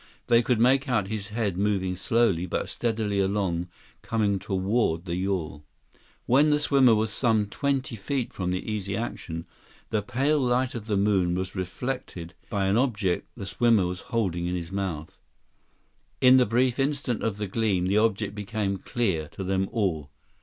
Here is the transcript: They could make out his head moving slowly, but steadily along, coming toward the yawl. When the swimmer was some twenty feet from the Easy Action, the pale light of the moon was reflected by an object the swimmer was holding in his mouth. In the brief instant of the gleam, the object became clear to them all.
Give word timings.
They 0.25 0.41
could 0.41 0.59
make 0.59 0.89
out 0.89 1.09
his 1.09 1.27
head 1.27 1.59
moving 1.59 1.95
slowly, 1.95 2.47
but 2.47 2.69
steadily 2.69 3.19
along, 3.19 3.67
coming 4.01 4.39
toward 4.39 5.05
the 5.05 5.15
yawl. 5.15 5.63
When 6.25 6.49
the 6.49 6.59
swimmer 6.59 6.95
was 6.95 7.13
some 7.13 7.45
twenty 7.45 7.95
feet 7.95 8.33
from 8.33 8.49
the 8.49 8.67
Easy 8.71 8.97
Action, 8.97 9.45
the 9.91 10.01
pale 10.01 10.39
light 10.39 10.73
of 10.73 10.87
the 10.87 10.97
moon 10.97 11.35
was 11.35 11.53
reflected 11.55 12.33
by 12.49 12.65
an 12.65 12.77
object 12.77 13.27
the 13.37 13.45
swimmer 13.45 13.85
was 13.85 13.99
holding 14.09 14.47
in 14.47 14.55
his 14.55 14.71
mouth. 14.71 15.19
In 16.19 16.37
the 16.37 16.47
brief 16.47 16.79
instant 16.79 17.21
of 17.21 17.37
the 17.37 17.45
gleam, 17.45 17.85
the 17.85 17.99
object 17.99 18.33
became 18.33 18.77
clear 18.77 19.27
to 19.33 19.43
them 19.43 19.69
all. 19.71 20.09